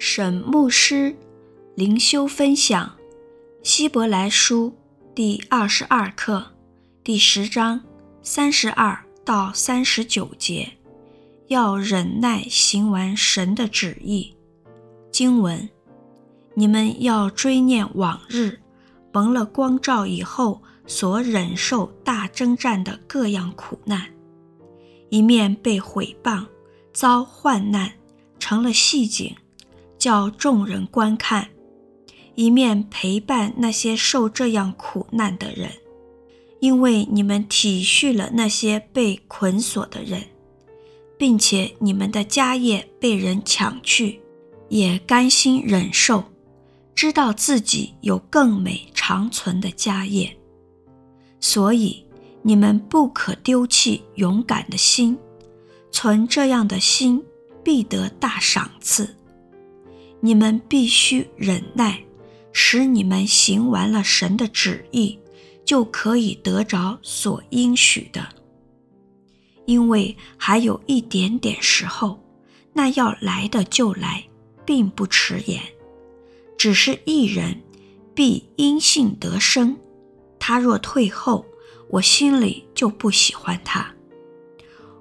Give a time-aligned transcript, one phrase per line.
[0.00, 1.16] 沈牧师
[1.74, 2.86] 灵修分享
[3.64, 4.72] 《希伯来书》
[5.12, 6.52] 第二十二课
[7.02, 7.82] 第十章
[8.22, 10.70] 三十二到三十九节，
[11.48, 14.36] 要忍耐行完神的旨意。
[15.10, 15.68] 经文：
[16.54, 18.60] 你们要追念往日
[19.12, 24.06] 蒙了光照以后所忍受大征战的各样苦难，
[25.10, 26.46] 一面被毁谤，
[26.92, 27.94] 遭患难，
[28.38, 29.34] 成了戏景。
[29.98, 31.48] 叫众人观看，
[32.34, 35.70] 一面陪伴那些受这样苦难的人，
[36.60, 40.22] 因为你们体恤了那些被捆锁的人，
[41.18, 44.20] 并且你们的家业被人抢去，
[44.68, 46.24] 也甘心忍受，
[46.94, 50.36] 知道自己有更美长存的家业，
[51.40, 52.04] 所以
[52.42, 55.18] 你们不可丢弃勇敢的心，
[55.90, 57.22] 存这样的心，
[57.64, 59.16] 必得大赏赐。
[60.20, 62.04] 你们必须忍耐，
[62.52, 65.18] 使你们行完了神的旨意，
[65.64, 68.26] 就可以得着所应许的。
[69.66, 72.18] 因为还有一点点时候，
[72.72, 74.24] 那要来的就来，
[74.64, 75.62] 并不迟延。
[76.56, 77.60] 只是一人
[78.14, 79.76] 必因信得生，
[80.40, 81.46] 他若退后，
[81.90, 83.94] 我心里就不喜欢他。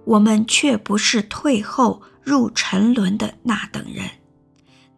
[0.06, 4.10] 我们却不是退后入沉沦的那等人。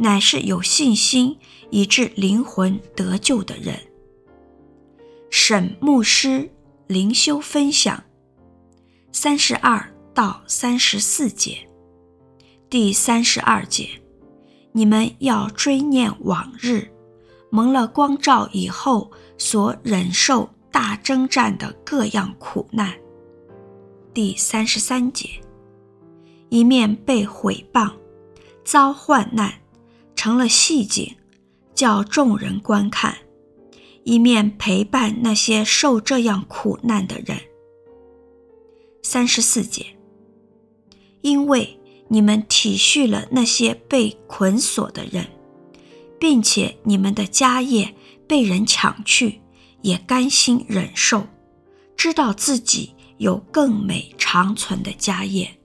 [0.01, 1.37] 乃是有信心
[1.71, 3.77] 以致灵魂得救的人。
[5.29, 6.49] 沈牧师
[6.87, 8.01] 灵修分享
[9.11, 11.67] 三十二到三十四节，
[12.69, 13.89] 第三十二节，
[14.71, 16.89] 你们要追念往日
[17.51, 22.93] 蒙了光照以后所忍受大征战的各样苦难。
[24.13, 25.29] 第三十三节，
[26.47, 27.91] 一面被毁谤，
[28.63, 29.53] 遭患难。
[30.19, 31.15] 成了戏景，
[31.73, 33.19] 叫众人观看，
[34.03, 37.39] 一面陪伴那些受这样苦难的人。
[39.01, 39.85] 三十四节，
[41.21, 41.79] 因为
[42.09, 45.25] 你们体恤了那些被捆锁的人，
[46.19, 47.95] 并且你们的家业
[48.27, 49.39] 被人抢去，
[49.83, 51.25] 也甘心忍受，
[51.95, 55.58] 知道自己有更美长存的家业。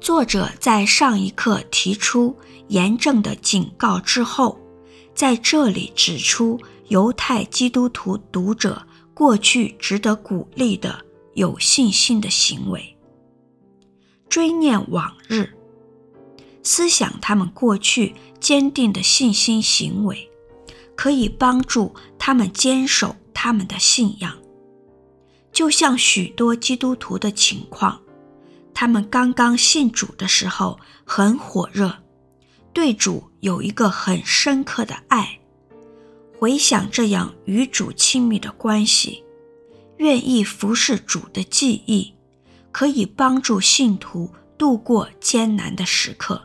[0.00, 2.36] 作者在上一课提出
[2.68, 4.58] 严正的警告之后，
[5.14, 11.04] 在这里指出犹太基督徒读者过去值得鼓励的
[11.34, 12.96] 有信心的行为。
[14.28, 15.50] 追念往日，
[16.62, 20.30] 思想他们过去坚定的信心行为，
[20.94, 24.36] 可以帮助他们坚守他们的信仰，
[25.52, 28.00] 就像许多基督徒的情况。
[28.80, 31.98] 他们刚刚信主的时候很火热，
[32.72, 35.40] 对主有一个很深刻的爱。
[36.38, 39.24] 回想这样与主亲密的关系，
[39.96, 42.14] 愿意服侍主的记忆，
[42.70, 46.40] 可以帮助信徒度过艰难的时刻。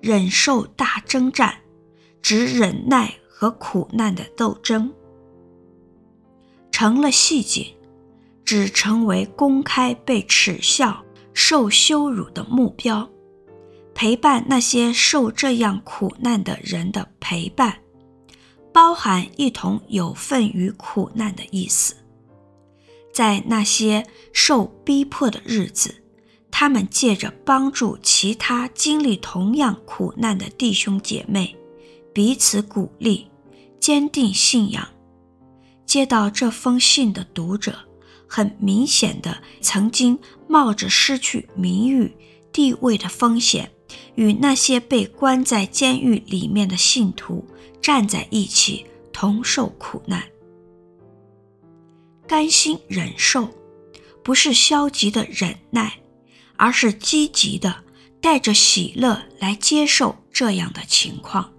[0.00, 1.56] 忍受大征战，
[2.22, 4.90] 指忍耐和苦难的斗争，
[6.70, 7.76] 成了细节。
[8.52, 11.02] 只成为公开被耻笑、
[11.32, 13.08] 受羞辱的目标，
[13.94, 17.78] 陪伴那些受这样苦难的人的陪伴，
[18.70, 21.94] 包含一同有份于苦难的意思。
[23.10, 26.02] 在那些受逼迫的日子，
[26.50, 31.56] 他们借着帮助其他经历同样苦难的弟兄姐妹，
[32.12, 33.30] 彼此鼓励，
[33.80, 34.86] 坚定信仰。
[35.86, 37.88] 接到这封信的读者。
[38.34, 42.16] 很明显的，曾经冒着失去名誉、
[42.50, 43.70] 地位的风险，
[44.14, 47.44] 与那些被关在监狱里面的信徒
[47.82, 50.22] 站在一起，同受苦难。
[52.26, 53.50] 甘心忍受，
[54.22, 55.98] 不是消极的忍耐，
[56.56, 57.84] 而是积极的，
[58.22, 61.52] 带着喜乐来接受这样的情况，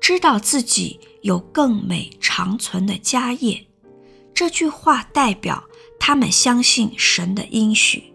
[0.00, 3.65] 知道自己有更美长存的家业。
[4.36, 5.64] 这句话代表
[5.98, 8.12] 他们相信神的应许，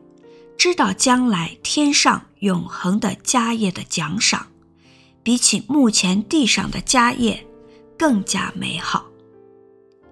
[0.55, 4.45] 知道将来天上永恒的家业的奖赏，
[5.23, 7.43] 比起目前地上的家业
[7.97, 9.07] 更加美好，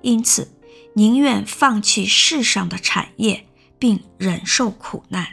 [0.01, 0.51] 因此
[0.95, 3.45] 宁愿放弃世上的产业，
[3.77, 5.27] 并忍受苦难。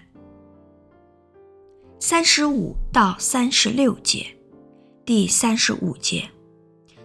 [1.98, 4.26] 三十五到三十六节，
[5.06, 6.28] 第三十五节，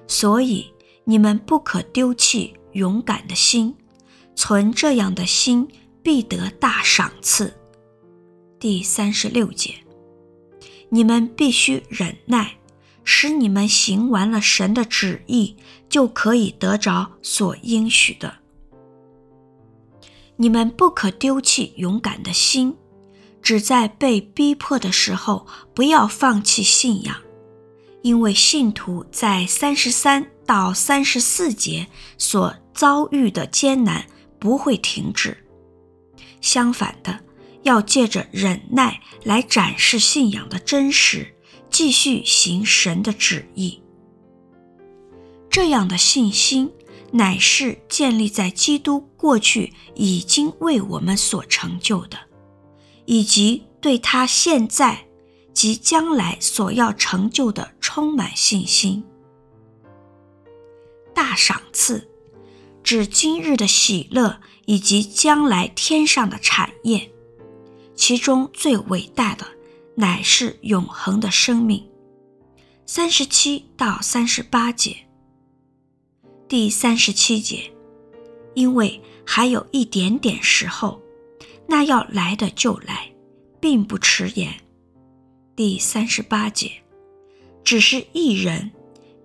[0.07, 0.73] 所以
[1.05, 2.53] 你们不可丢弃。
[2.73, 3.75] 勇敢的心，
[4.35, 5.67] 存这样的心，
[6.01, 7.53] 必得大赏赐。
[8.59, 9.75] 第三十六节，
[10.89, 12.57] 你们必须忍耐，
[13.03, 15.55] 使你们行完了神的旨意，
[15.89, 18.35] 就可以得着所应许的。
[20.37, 22.75] 你们不可丢弃勇敢的心，
[23.41, 27.15] 只在被逼迫的时候，不要放弃信仰，
[28.01, 34.05] 因为信徒在三十三到三十四节所遭遇的艰难
[34.39, 35.37] 不会停止，
[36.39, 37.19] 相反的。
[37.63, 41.35] 要借着忍耐来展示信仰的真实，
[41.69, 43.79] 继续行神的旨意。
[45.47, 46.71] 这样的信心
[47.11, 52.17] 乃是建立在基督过去已经为我们所成就的，
[53.05, 55.05] 以及对他现在
[55.53, 59.03] 及将来所要成就的充满信心。
[61.13, 62.09] 大赏赐，
[62.83, 67.11] 指今日的喜乐以及将来天上的产业。
[67.95, 69.45] 其中最伟大的
[69.95, 71.87] 乃是永恒的生命。
[72.85, 74.97] 三十七到三十八节，
[76.49, 77.71] 第三十七节，
[78.53, 80.99] 因为还有一点点时候，
[81.67, 83.11] 那要来的就来，
[83.61, 84.53] 并不迟延。
[85.55, 86.71] 第三十八节，
[87.63, 88.71] 只是一人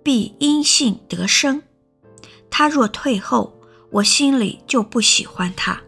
[0.05, 1.63] 必因信得生，
[2.59, 3.53] 他若退后，
[3.91, 5.79] 我心里就不喜欢他。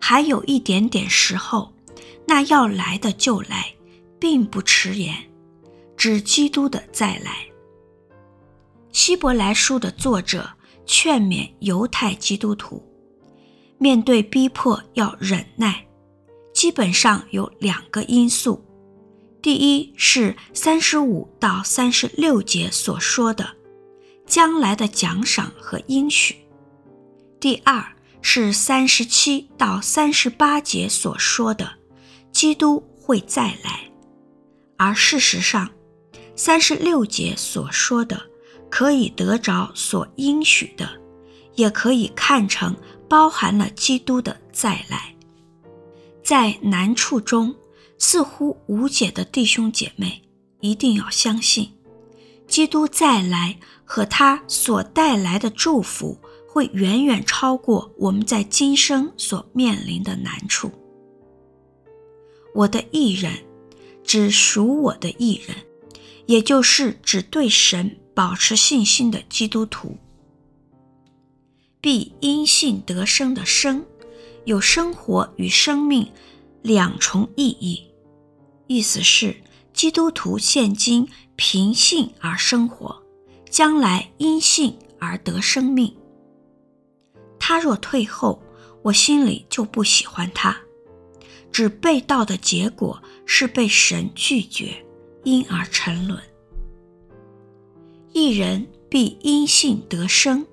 [0.00, 1.70] 还有一点点时候，
[2.26, 3.74] 那要来的就来，
[4.18, 5.14] 并不迟延，
[5.98, 7.46] 指基督的再来。
[8.90, 10.48] 希伯来书的作者
[10.86, 12.82] 劝勉犹太基督徒，
[13.76, 15.86] 面对逼迫要忍耐，
[16.54, 18.64] 基本上有两个因素：
[19.42, 23.55] 第一是三十五到三十六节所说的
[24.26, 26.34] 将来的奖赏和应许；
[27.40, 27.92] 第二。
[28.28, 31.70] 是三十七到三十八节所说的，
[32.32, 33.88] 基督会再来，
[34.76, 35.70] 而事实上，
[36.34, 38.20] 三十六节所说的
[38.68, 40.90] 可以得着所应许的，
[41.54, 42.76] 也可以看成
[43.08, 45.14] 包含了基督的再来。
[46.24, 47.54] 在难处中
[47.96, 50.20] 似乎无解的弟兄姐妹，
[50.60, 51.72] 一定要相信，
[52.46, 56.18] 基督再来和他所带来的祝福。
[56.48, 60.72] 会远远超过我们在今生所面临的难处。
[62.54, 63.30] 我的义人，
[64.02, 65.54] 指属我的义人，
[66.24, 69.98] 也就是指对神保持信心的基督徒，
[71.82, 73.84] 必因信得生的生，
[74.46, 76.10] 有生活与生命
[76.62, 77.82] 两重意义，
[78.66, 79.36] 意思是
[79.74, 83.02] 基督徒现今凭信而生活，
[83.50, 85.94] 将来因信而得生命。
[87.38, 88.42] 他若退后，
[88.82, 90.56] 我心里就不喜欢他。
[91.52, 94.84] 指被盗的结果是被神拒绝，
[95.24, 96.20] 因而沉沦。
[98.12, 100.46] 一人必因信得生，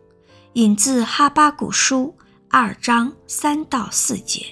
[0.53, 2.15] 引自哈巴古书
[2.49, 4.45] 二章三到四节。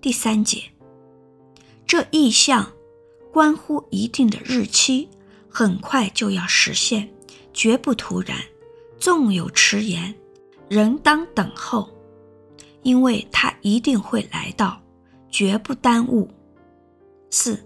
[0.00, 0.64] 第三节，
[1.86, 2.72] 这意象
[3.36, 5.10] 关乎一定的日期，
[5.46, 7.06] 很快就要实现，
[7.52, 8.38] 绝不突然，
[8.98, 10.14] 纵有迟延。
[10.70, 11.86] 仍当等候，
[12.82, 14.80] 因为他一定会来到，
[15.28, 16.30] 绝不耽误。
[17.28, 17.62] 四，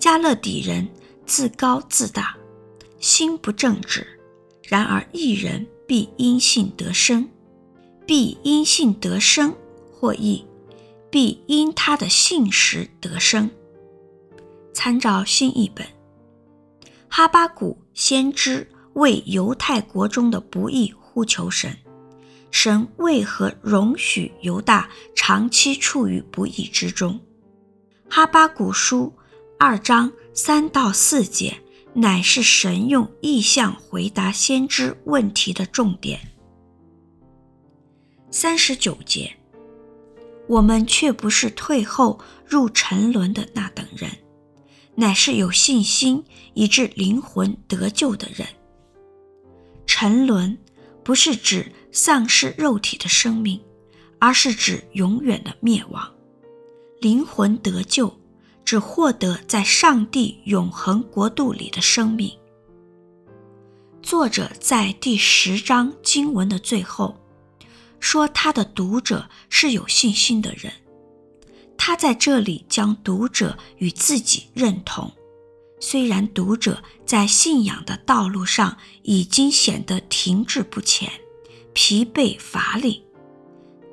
[0.00, 0.88] 加勒底人
[1.24, 2.36] 自高自大，
[2.98, 4.02] 心不正直；
[4.68, 7.30] 然而一人必因信得生，
[8.04, 9.54] 必因信得生，
[9.92, 10.44] 或译
[11.08, 13.48] 必因他的信实得生。
[14.72, 15.86] 参照新译本，
[17.08, 20.94] 哈巴谷先知为犹太国中的不义。
[21.12, 21.76] 呼求神，
[22.52, 27.18] 神为何容许犹大长期处于不义之中？
[28.08, 29.12] 哈巴谷书
[29.58, 31.60] 二章三到四节，
[31.94, 36.20] 乃是神用意象回答先知问题的重点。
[38.30, 39.34] 三十九节，
[40.46, 44.08] 我们却不是退后入沉沦的那等人，
[45.00, 46.22] 乃是有信心
[46.54, 48.46] 以致灵魂得救的人。
[49.86, 50.56] 沉沦。
[51.02, 53.58] 不是指丧失肉体的生命，
[54.18, 56.08] 而是指永远的灭亡。
[57.00, 58.14] 灵魂得救，
[58.66, 62.30] 只获得在上帝永恒国度里的生命。
[64.02, 67.16] 作者在第十章经文的最后
[67.98, 70.70] 说，他的读者是有信心的人。
[71.82, 75.10] 他在这里将读者与自己认同。
[75.80, 81.10] 虽然读者在信仰的道路上已经显得停滞不前、
[81.72, 83.02] 疲惫乏力，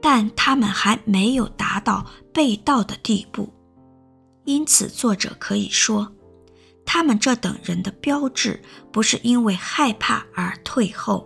[0.02, 3.54] 但他们还没有达到被盗的地步，
[4.44, 6.12] 因此，作者可以说，
[6.86, 11.26] 他们这等人的标志不是因为害怕而退后。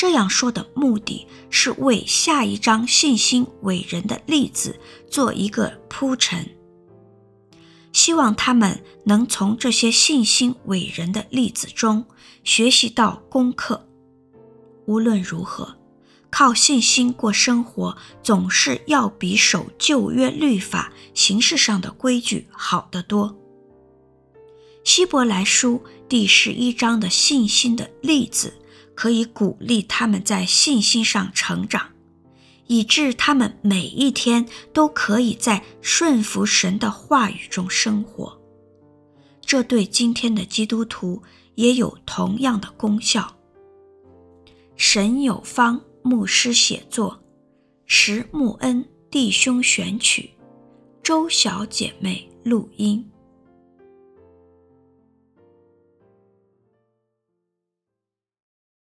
[0.00, 4.80] 这样说的目的是为下一章信心伟人的例子
[5.10, 6.48] 做一个铺陈，
[7.92, 12.06] 希望他们能从这些信心伟人的例子中
[12.44, 13.86] 学习到功课。
[14.86, 15.76] 无论如何，
[16.30, 23.36] 靠信心过生活总是要比守旧约律法形式上的规矩好得多。
[24.82, 28.54] 希伯来书第十一章的信心的例子。
[29.00, 31.88] 可以鼓励他们在信心上成长，
[32.66, 38.38] 以致他们每一天都可以在顺服神的话语中生活。
[39.40, 41.22] 这对今天的基督徒
[41.54, 43.34] 也有同样的功效。
[44.76, 47.18] 神有方牧师写作，
[47.86, 50.28] 石木恩弟兄选曲，
[51.02, 53.09] 周小姐妹录音。